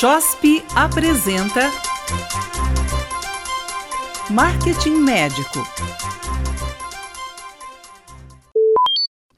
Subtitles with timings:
[0.00, 1.70] CHOSP apresenta
[4.28, 5.60] Marketing Médico.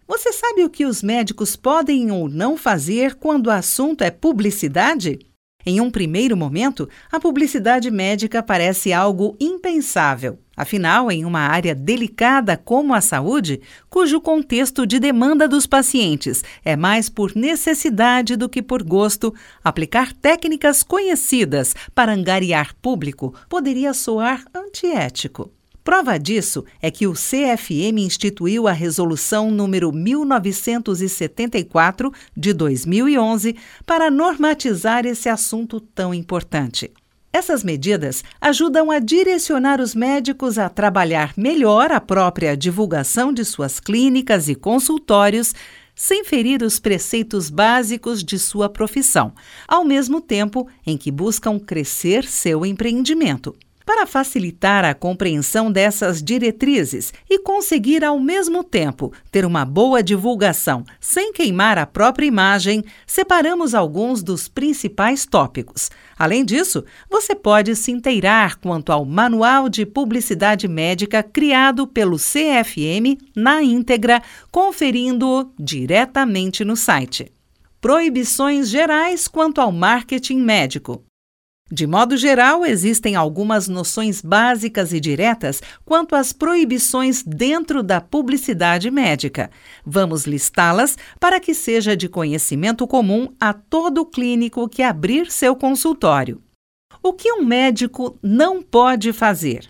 [0.09, 5.19] Você sabe o que os médicos podem ou não fazer quando o assunto é publicidade?
[5.67, 10.39] Em um primeiro momento, a publicidade médica parece algo impensável.
[10.57, 13.61] Afinal, em uma área delicada como a saúde,
[13.91, 20.15] cujo contexto de demanda dos pacientes é mais por necessidade do que por gosto, aplicar
[20.15, 25.53] técnicas conhecidas para angariar público poderia soar antiético.
[25.85, 33.55] Prova disso é que o CFM instituiu a Resolução número 1974 de 2011
[33.87, 36.91] para normatizar esse assunto tão importante.
[37.37, 43.79] Essas medidas ajudam a direcionar os médicos a trabalhar melhor a própria divulgação de suas
[43.79, 45.55] clínicas e consultórios,
[45.95, 49.35] sem ferir os preceitos básicos de sua profissão,
[49.69, 53.55] ao mesmo tempo em que buscam crescer seu empreendimento.
[53.87, 60.85] Para facilitar a compreensão dessas diretrizes e conseguir, ao mesmo tempo, ter uma boa divulgação
[61.01, 65.89] sem queimar a própria imagem, separamos alguns dos principais tópicos.
[66.19, 73.17] Além disso, você pode se inteirar quanto ao Manual de Publicidade Médica criado pelo CFM
[73.37, 74.21] na íntegra,
[74.51, 77.33] conferindo-o diretamente no site.
[77.81, 81.05] Proibições gerais quanto ao marketing médico.
[81.71, 88.89] De modo geral, existem algumas noções básicas e diretas quanto às proibições dentro da publicidade
[88.89, 89.51] médica.
[89.85, 96.41] Vamos listá-las para que seja de conhecimento comum a todo clínico que abrir seu consultório.
[97.03, 99.69] O que um médico não pode fazer?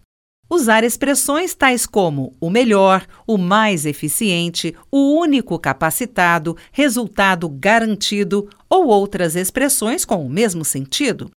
[0.50, 8.86] Usar expressões tais como o melhor, o mais eficiente, o único capacitado, resultado garantido ou
[8.86, 11.30] outras expressões com o mesmo sentido.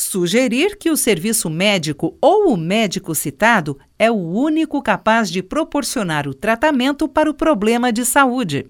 [0.00, 6.26] Sugerir que o serviço médico ou o médico citado é o único capaz de proporcionar
[6.26, 8.66] o tratamento para o problema de saúde.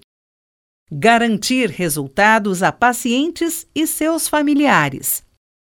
[0.91, 5.23] Garantir resultados a pacientes e seus familiares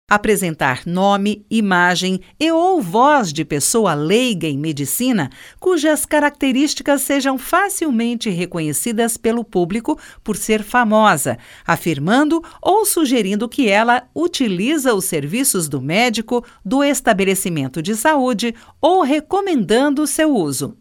[0.08, 8.30] apresentar nome, imagem e ou voz de pessoa leiga em medicina cujas características sejam facilmente
[8.30, 11.36] reconhecidas pelo público por ser famosa,
[11.66, 19.02] afirmando ou sugerindo que ela utiliza os serviços do médico, do estabelecimento de saúde ou
[19.02, 20.76] recomendando seu uso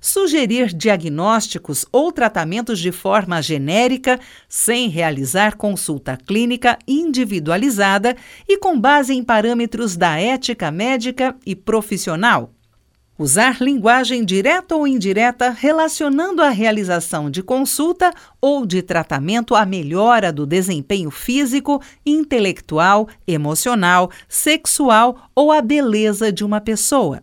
[0.00, 4.18] sugerir diagnósticos ou tratamentos de forma genérica,
[4.48, 8.16] sem realizar consulta clínica individualizada
[8.48, 12.52] e com base em parâmetros da ética médica e profissional.
[13.18, 18.10] Usar linguagem direta ou indireta relacionando a realização de consulta
[18.40, 26.42] ou de tratamento à melhora do desempenho físico, intelectual, emocional, sexual ou à beleza de
[26.42, 27.22] uma pessoa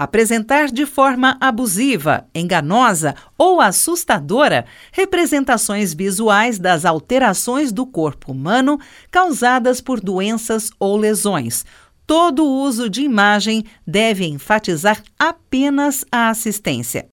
[0.00, 8.80] apresentar de forma abusiva, enganosa ou assustadora representações visuais das alterações do corpo humano
[9.10, 11.66] causadas por doenças ou lesões.
[12.06, 17.06] Todo uso de imagem deve enfatizar apenas a assistência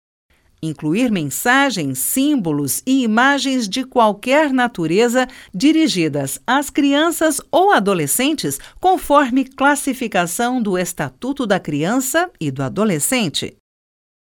[0.62, 10.62] incluir mensagens, símbolos e imagens de qualquer natureza dirigidas às crianças ou adolescentes, conforme classificação
[10.62, 13.57] do Estatuto da Criança e do Adolescente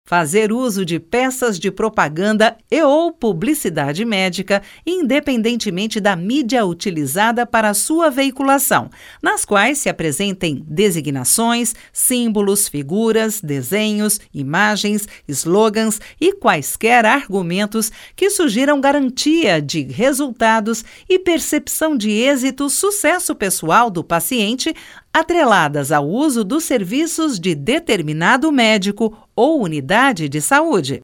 [0.08, 7.74] fazer uso de peças de propaganda e ou publicidade médica, independentemente da mídia utilizada para
[7.74, 8.88] sua veiculação,
[9.22, 18.80] nas quais se apresentem designações, símbolos, figuras, desenhos, imagens, slogans e quaisquer argumentos que sugiram
[18.80, 24.72] garantia de resultados e percepção de êxito, sucesso pessoal do paciente,
[25.16, 31.00] atreladas ao uso dos serviços de determinado médico ou unidade de saúde.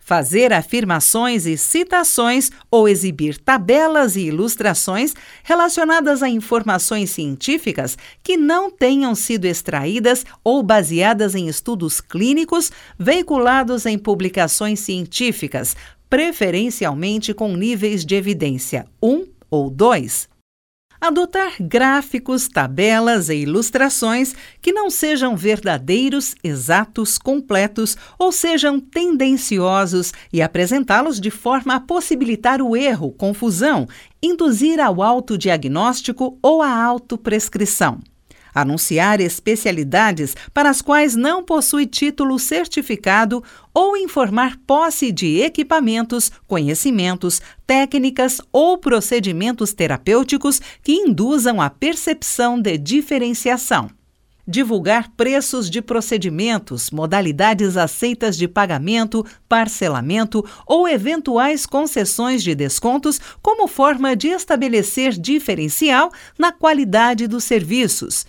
[0.00, 8.70] Fazer afirmações e citações ou exibir tabelas e ilustrações relacionadas a informações científicas que não
[8.70, 15.74] tenham sido extraídas ou baseadas em estudos clínicos veiculados em publicações científicas,
[16.08, 20.35] preferencialmente com níveis de evidência 1 ou 2.
[21.00, 30.40] Adotar gráficos, tabelas e ilustrações que não sejam verdadeiros, exatos, completos ou sejam tendenciosos e
[30.40, 33.86] apresentá-los de forma a possibilitar o erro, confusão,
[34.22, 38.00] induzir ao autodiagnóstico ou à autoprescrição
[38.56, 43.44] anunciar especialidades para as quais não possui título certificado
[43.74, 52.78] ou informar posse de equipamentos, conhecimentos, técnicas ou procedimentos terapêuticos que induzam a percepção de
[52.78, 53.90] diferenciação.
[54.48, 63.66] Divulgar preços de procedimentos, modalidades aceitas de pagamento, parcelamento ou eventuais concessões de descontos como
[63.66, 68.24] forma de estabelecer diferencial na qualidade dos serviços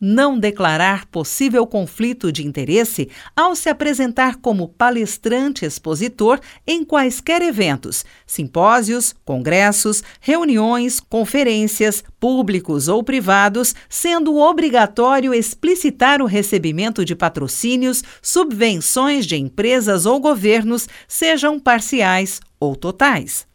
[0.00, 8.04] não declarar possível conflito de interesse ao se apresentar como palestrante expositor em quaisquer eventos,
[8.26, 19.26] simpósios, congressos, reuniões, conferências, públicos ou privados, sendo obrigatório explicitar o recebimento de patrocínios, subvenções
[19.26, 23.47] de empresas ou governos, sejam parciais ou totais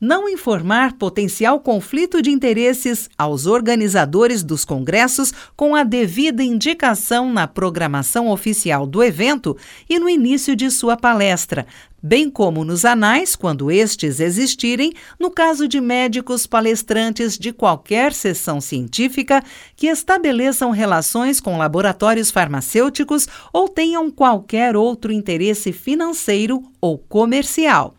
[0.00, 7.46] não informar potencial conflito de interesses aos organizadores dos congressos com a devida indicação na
[7.46, 9.56] programação oficial do evento
[9.88, 11.66] e no início de sua palestra,
[12.02, 18.60] bem como nos anais, quando estes existirem, no caso de médicos palestrantes de qualquer sessão
[18.60, 19.42] científica
[19.74, 27.94] que estabeleçam relações com laboratórios farmacêuticos ou tenham qualquer outro interesse financeiro ou comercial.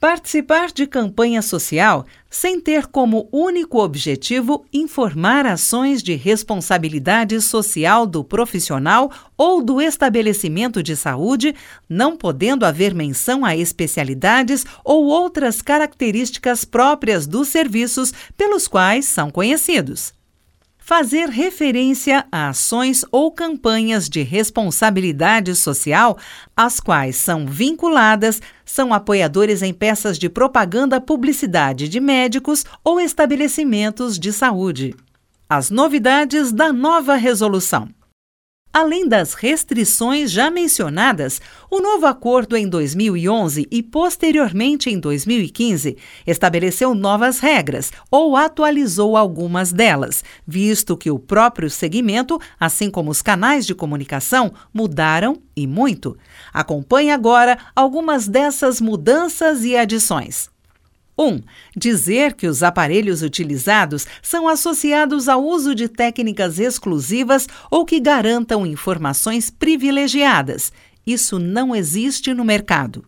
[0.00, 8.24] Participar de campanha social sem ter como único objetivo informar ações de responsabilidade social do
[8.24, 11.54] profissional ou do estabelecimento de saúde,
[11.86, 19.30] não podendo haver menção a especialidades ou outras características próprias dos serviços pelos quais são
[19.30, 20.18] conhecidos
[20.90, 26.18] fazer referência a ações ou campanhas de responsabilidade social,
[26.56, 34.18] às quais são vinculadas, são apoiadores em peças de propaganda publicidade de médicos ou estabelecimentos
[34.18, 34.96] de saúde.
[35.48, 37.88] As novidades da nova resolução.
[38.72, 46.94] Além das restrições já mencionadas, o novo acordo em 2011 e posteriormente em 2015 estabeleceu
[46.94, 53.66] novas regras ou atualizou algumas delas, visto que o próprio segmento, assim como os canais
[53.66, 56.16] de comunicação, mudaram e muito.
[56.52, 60.48] Acompanhe agora algumas dessas mudanças e adições.
[61.20, 61.26] 1.
[61.26, 61.40] Um,
[61.76, 68.66] dizer que os aparelhos utilizados são associados ao uso de técnicas exclusivas ou que garantam
[68.66, 70.72] informações privilegiadas.
[71.06, 73.04] Isso não existe no mercado.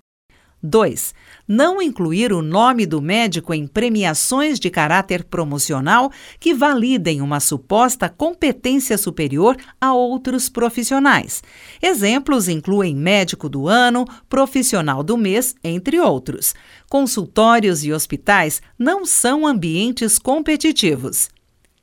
[0.62, 1.14] 2.
[1.46, 8.08] Não incluir o nome do médico em premiações de caráter promocional que validem uma suposta
[8.08, 11.42] competência superior a outros profissionais.
[11.82, 16.54] Exemplos incluem médico do ano, profissional do mês, entre outros.
[16.88, 21.28] Consultórios e hospitais não são ambientes competitivos.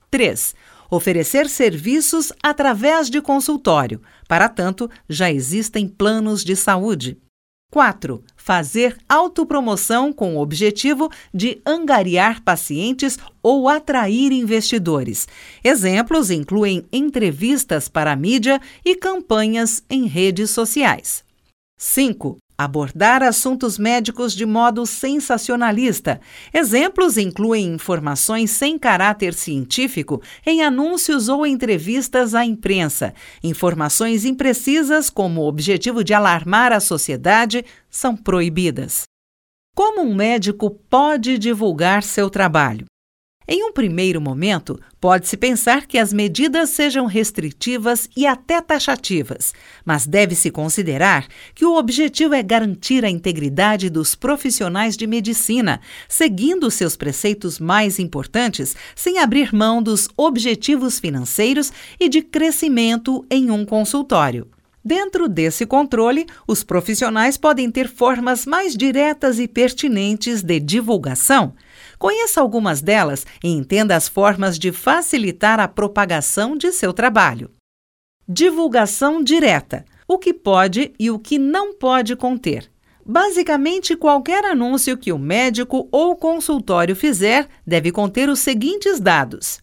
[0.09, 0.55] 3
[0.89, 4.01] oferecer serviços através de consultório.
[4.27, 7.17] Para tanto, já existem planos de saúde.
[7.71, 8.23] 4.
[8.35, 15.27] Fazer autopromoção com o objetivo de angariar pacientes ou atrair investidores.
[15.63, 21.23] Exemplos incluem entrevistas para a mídia e campanhas em redes sociais.
[21.77, 26.19] 5 abordar assuntos médicos de modo sensacionalista.
[26.53, 33.13] Exemplos incluem informações sem caráter científico em anúncios ou entrevistas à imprensa.
[33.41, 39.03] Informações imprecisas, como objetivo de alarmar a sociedade, são proibidas.
[39.73, 42.85] Como um médico pode divulgar seu trabalho?
[43.51, 50.05] Em um primeiro momento, pode-se pensar que as medidas sejam restritivas e até taxativas, mas
[50.05, 56.95] deve-se considerar que o objetivo é garantir a integridade dos profissionais de medicina, seguindo seus
[56.95, 64.47] preceitos mais importantes, sem abrir mão dos objetivos financeiros e de crescimento em um consultório.
[64.85, 71.55] Dentro desse controle, os profissionais podem ter formas mais diretas e pertinentes de divulgação
[71.99, 77.51] Conheça algumas delas e entenda as formas de facilitar a propagação de seu trabalho.
[78.25, 82.71] Divulgação direta: o que pode e o que não pode conter.
[83.05, 89.59] Basicamente, qualquer anúncio que o médico ou consultório fizer deve conter os seguintes dados: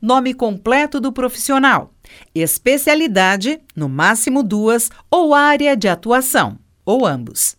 [0.00, 1.92] nome completo do profissional,
[2.34, 7.56] especialidade, no máximo duas, ou área de atuação, ou ambos.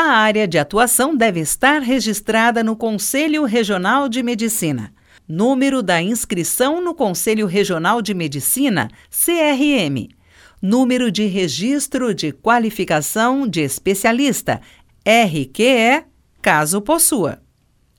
[0.00, 4.94] A área de atuação deve estar registrada no Conselho Regional de Medicina.
[5.26, 10.08] Número da inscrição no Conselho Regional de Medicina, CRM.
[10.62, 14.60] Número de registro de qualificação de especialista,
[15.04, 16.04] RQE,
[16.40, 17.42] caso possua.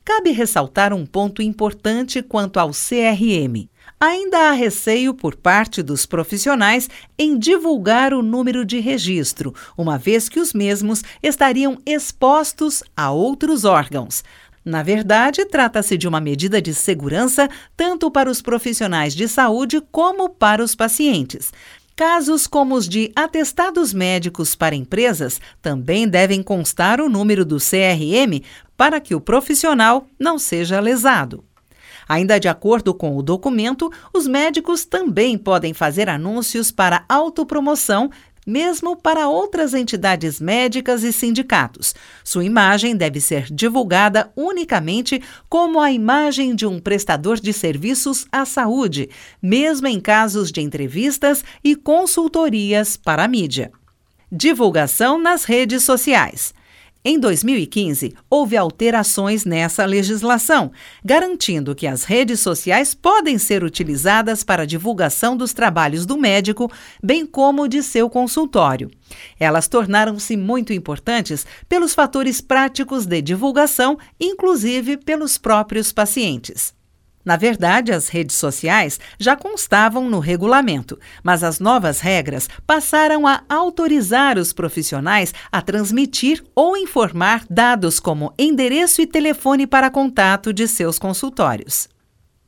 [0.06, 3.68] Cabe ressaltar um ponto importante quanto ao CRM.
[4.02, 10.30] Ainda há receio por parte dos profissionais em divulgar o número de registro, uma vez
[10.30, 14.24] que os mesmos estariam expostos a outros órgãos.
[14.64, 20.30] Na verdade, trata-se de uma medida de segurança tanto para os profissionais de saúde como
[20.30, 21.52] para os pacientes.
[21.94, 28.42] Casos como os de atestados médicos para empresas também devem constar o número do CRM
[28.78, 31.44] para que o profissional não seja lesado.
[32.10, 38.10] Ainda de acordo com o documento, os médicos também podem fazer anúncios para autopromoção
[38.50, 41.94] mesmo para outras entidades médicas e sindicatos.
[42.24, 48.46] Sua imagem deve ser divulgada unicamente como a imagem de um prestador de serviços à
[48.46, 49.08] saúde,
[49.40, 53.72] mesmo em casos de entrevistas e consultorias para a mídia.
[54.32, 56.54] Divulgação nas redes sociais.
[57.04, 60.70] Em 2015, houve alterações nessa legislação,
[61.04, 66.70] garantindo que as redes sociais podem ser utilizadas para divulgação dos trabalhos do médico,
[67.02, 68.92] bem como de seu consultório.
[69.40, 76.78] Elas tornaram-se muito importantes pelos fatores práticos de divulgação, inclusive pelos próprios pacientes.
[77.24, 83.44] Na verdade, as redes sociais já constavam no regulamento, mas as novas regras passaram a
[83.50, 90.68] autorizar os profissionais a transmitir ou informar dados como endereço e telefone para contato de
[90.68, 91.90] seus consultórios.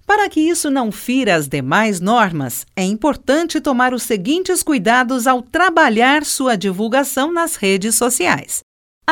[0.05, 5.41] Para que isso não fira as demais normas, é importante tomar os seguintes cuidados ao
[5.41, 8.61] trabalhar sua divulgação nas redes sociais.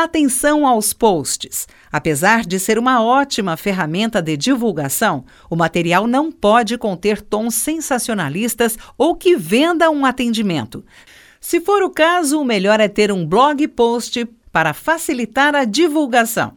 [0.02, 1.68] Atenção aos posts.
[1.92, 8.78] Apesar de ser uma ótima ferramenta de divulgação, o material não pode conter tons sensacionalistas
[8.96, 10.82] ou que venda um atendimento.
[11.38, 16.54] Se for o caso, o melhor é ter um blog post para facilitar a divulgação.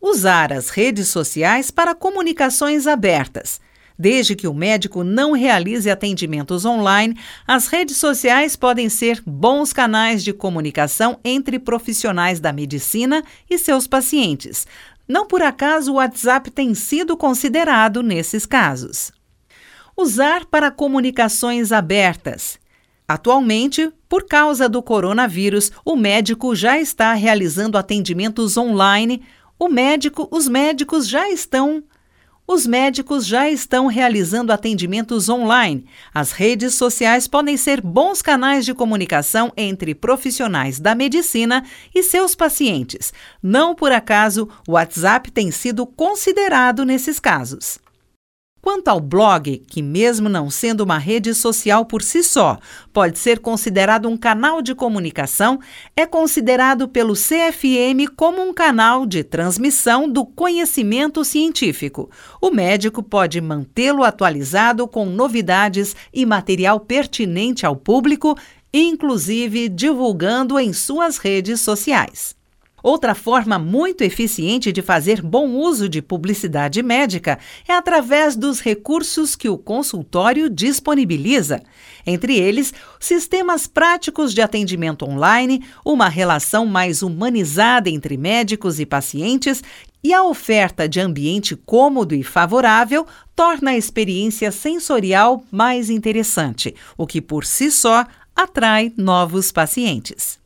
[0.00, 3.60] Usar as redes sociais para comunicações abertas.
[3.98, 10.24] Desde que o médico não realize atendimentos online, as redes sociais podem ser bons canais
[10.24, 14.66] de comunicação entre profissionais da medicina e seus pacientes.
[15.06, 19.12] Não por acaso o WhatsApp tem sido considerado nesses casos.
[19.96, 22.58] Usar para comunicações abertas.
[23.06, 29.22] Atualmente, por causa do coronavírus, o médico já está realizando atendimentos online.
[29.58, 31.84] O médico, os médicos já estão
[32.52, 35.86] os médicos já estão realizando atendimentos online.
[36.12, 42.34] As redes sociais podem ser bons canais de comunicação entre profissionais da medicina e seus
[42.34, 43.12] pacientes.
[43.42, 47.81] Não por acaso, o WhatsApp tem sido considerado nesses casos.
[48.62, 52.60] Quanto ao blog, que, mesmo não sendo uma rede social por si só,
[52.92, 55.58] pode ser considerado um canal de comunicação,
[55.96, 62.08] é considerado pelo CFM como um canal de transmissão do conhecimento científico.
[62.40, 68.38] O médico pode mantê-lo atualizado com novidades e material pertinente ao público,
[68.72, 72.40] inclusive divulgando em suas redes sociais.
[72.82, 79.36] Outra forma muito eficiente de fazer bom uso de publicidade médica é através dos recursos
[79.36, 81.62] que o consultório disponibiliza.
[82.04, 89.62] Entre eles, sistemas práticos de atendimento online, uma relação mais humanizada entre médicos e pacientes
[90.02, 97.06] e a oferta de ambiente cômodo e favorável torna a experiência sensorial mais interessante, o
[97.06, 100.41] que por si só atrai novos pacientes.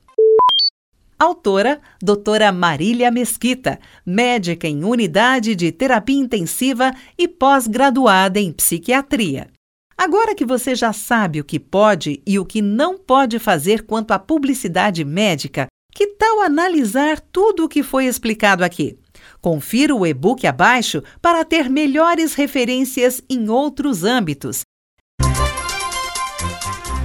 [1.19, 9.49] Autora, doutora Marília Mesquita, médica em unidade de terapia intensiva e pós-graduada em psiquiatria.
[9.97, 14.13] Agora que você já sabe o que pode e o que não pode fazer quanto
[14.13, 18.99] à publicidade médica, que tal analisar tudo o que foi explicado aqui?
[19.41, 24.61] Confira o e-book abaixo para ter melhores referências em outros âmbitos.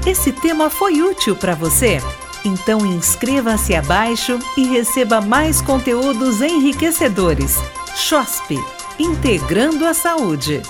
[0.06, 2.00] Esse tema foi útil para você?
[2.44, 7.58] Então inscreva-se abaixo e receba mais conteúdos enriquecedores.
[7.96, 8.58] CHOSP
[9.00, 10.62] Integrando a Saúde.